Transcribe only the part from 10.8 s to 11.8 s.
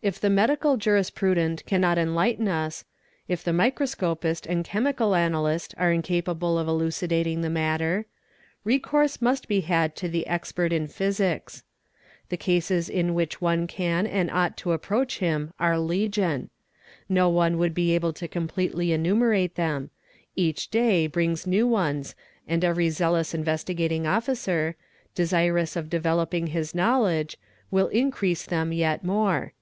physics.